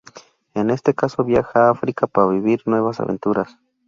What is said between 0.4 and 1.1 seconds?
En este